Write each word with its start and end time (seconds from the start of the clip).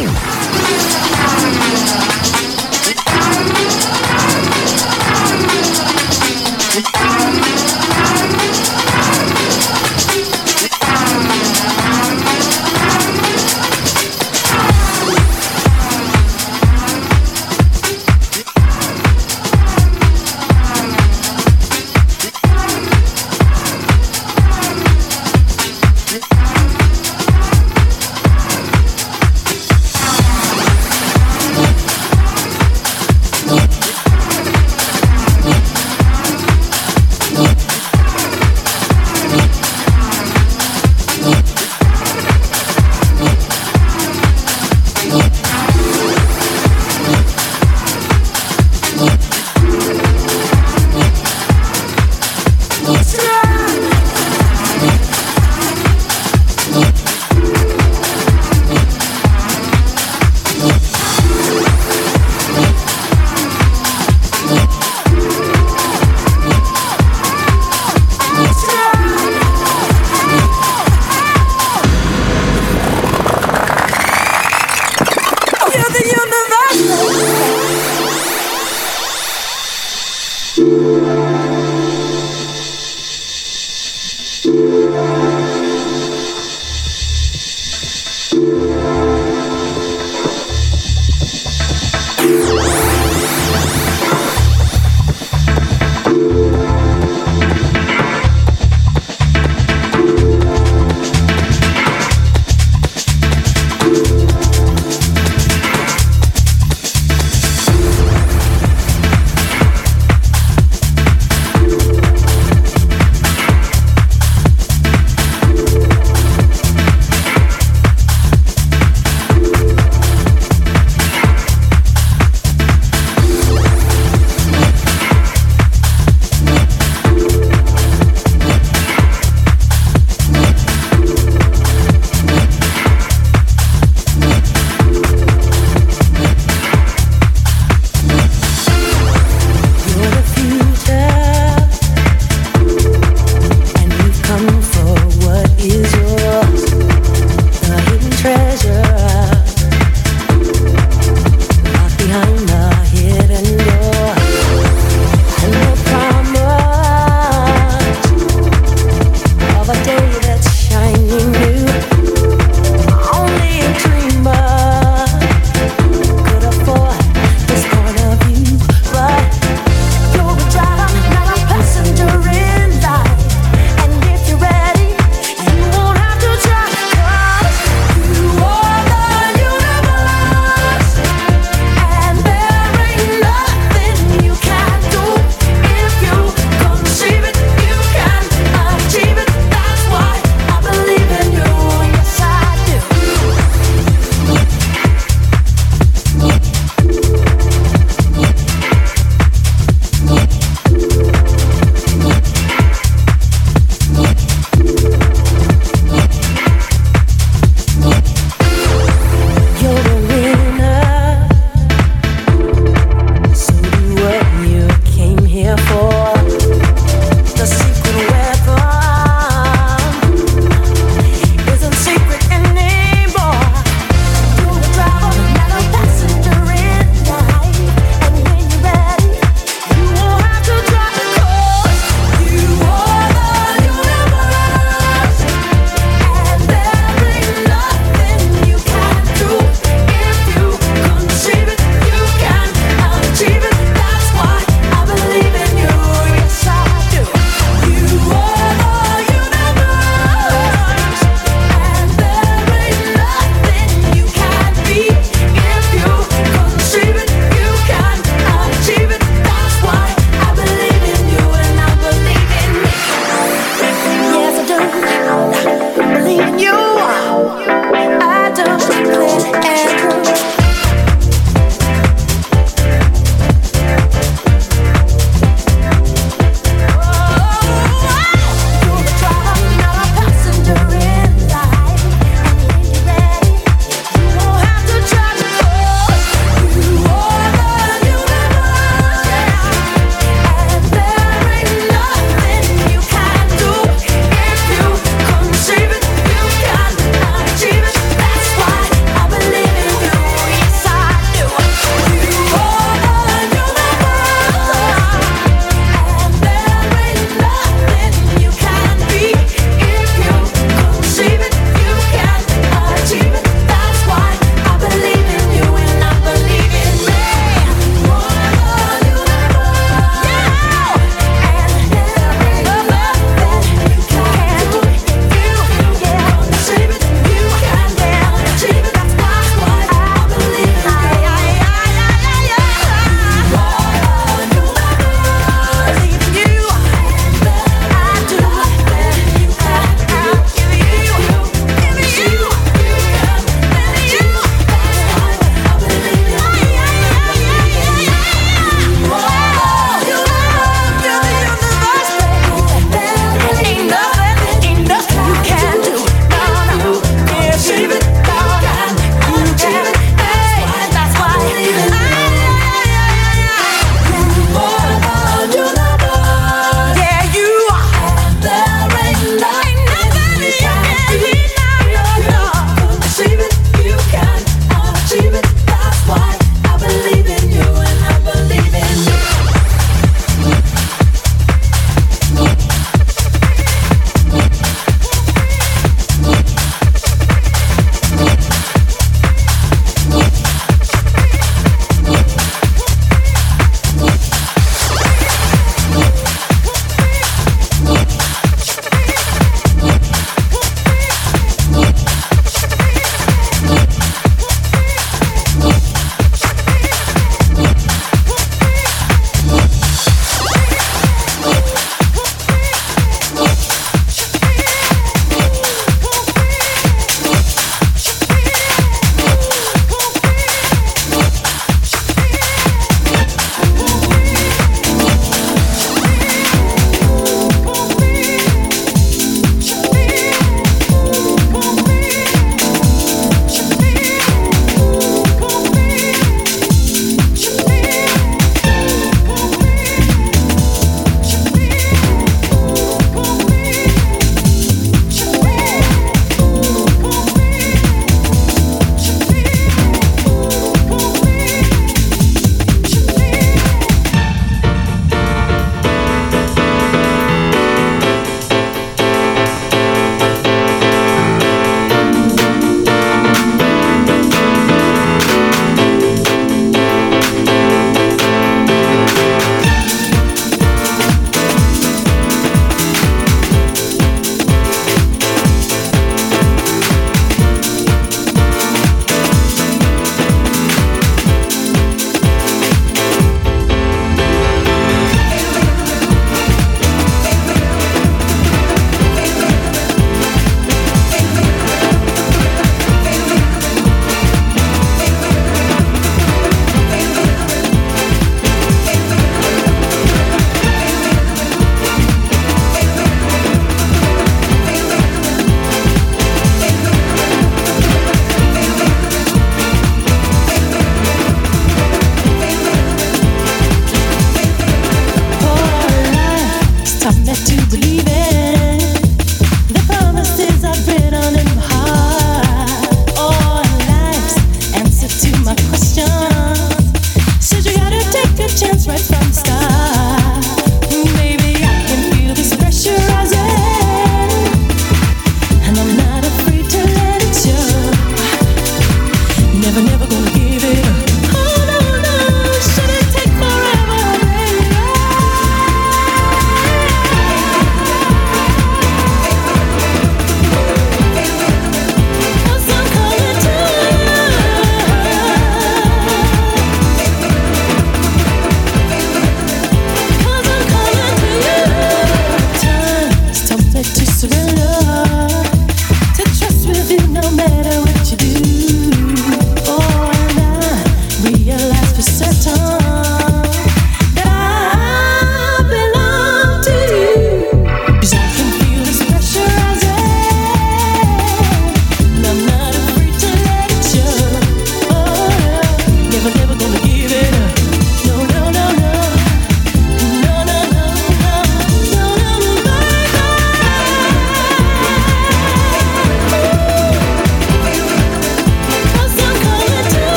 Sim. 0.00 0.49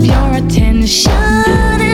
of 0.00 0.06
your 0.06 0.46
attention. 0.46 1.89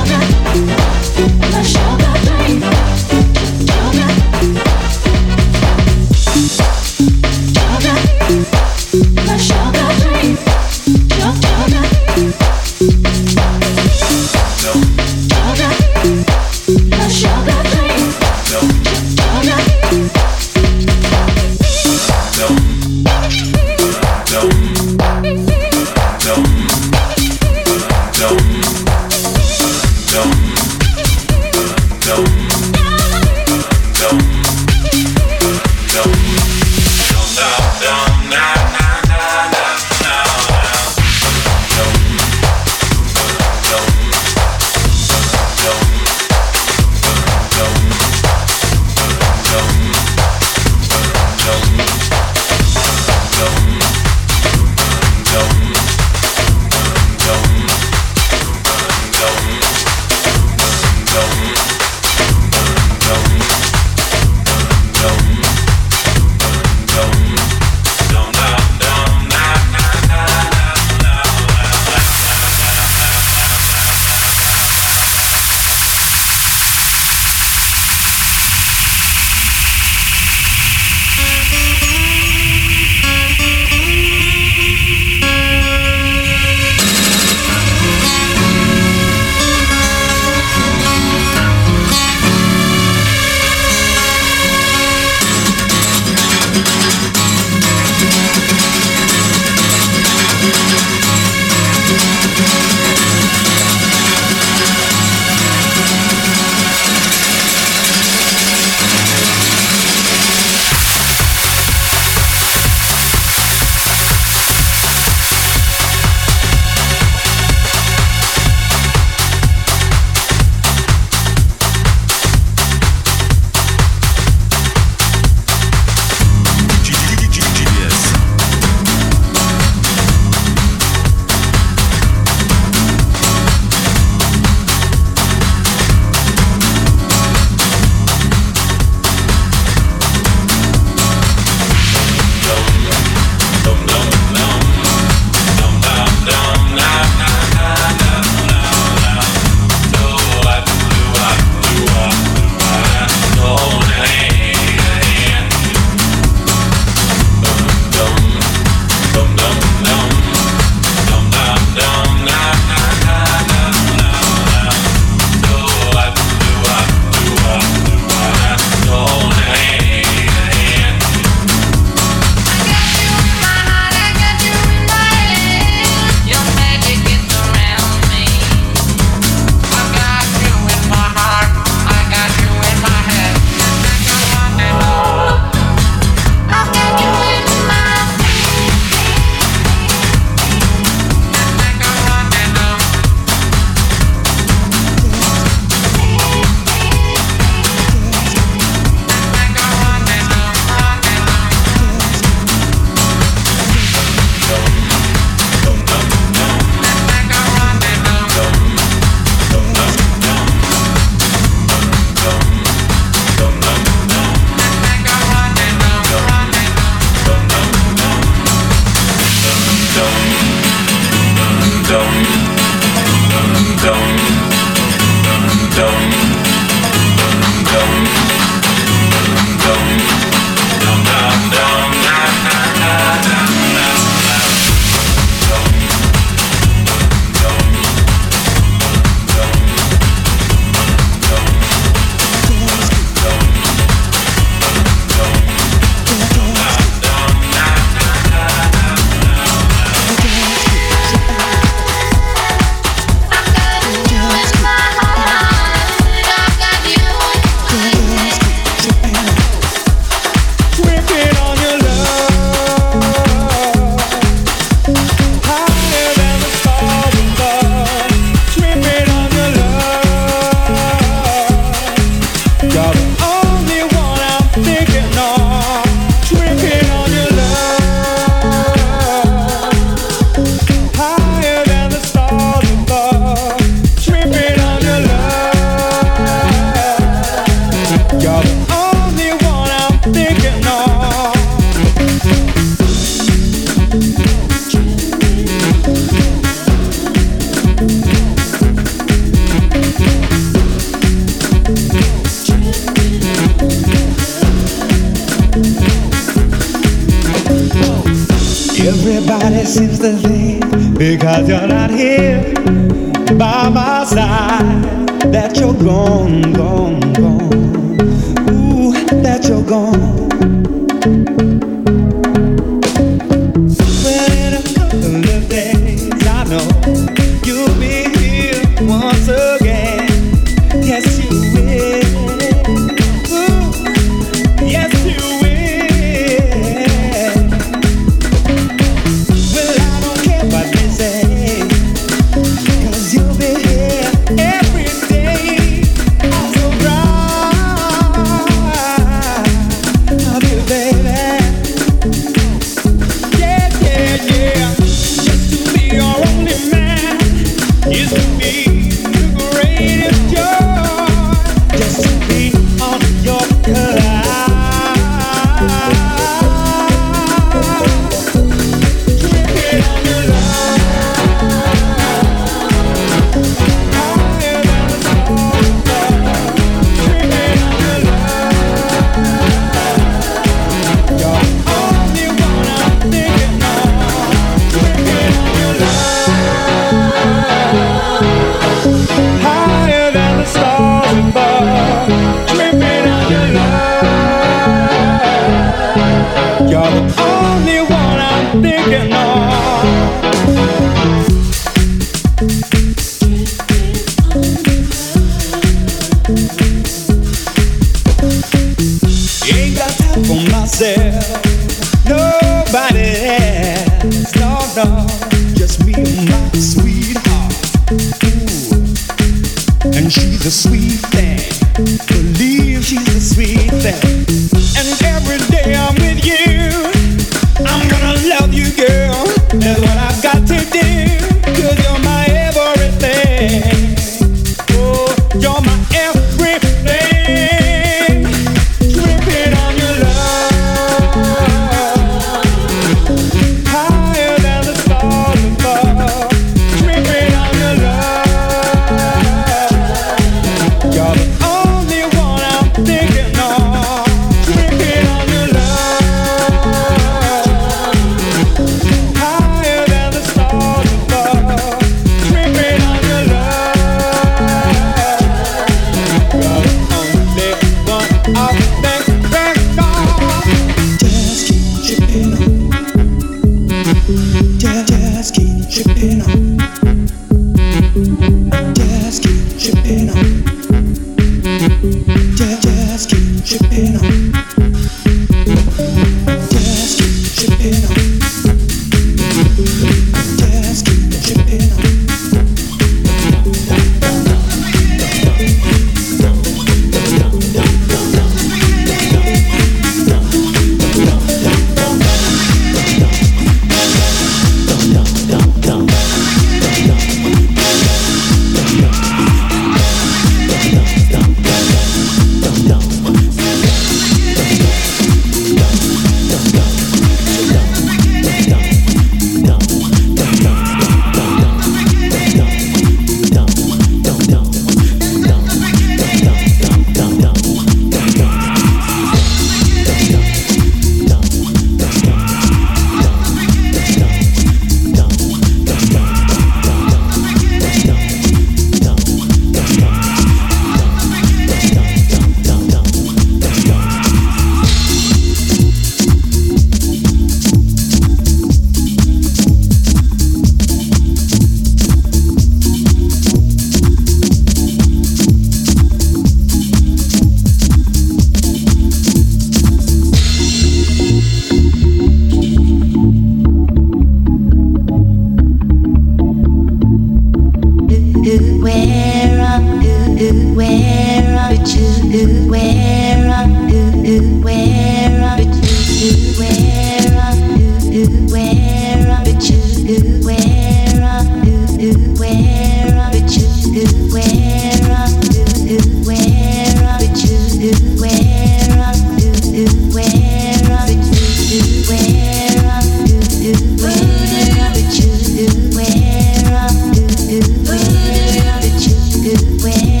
where 599.63 600.00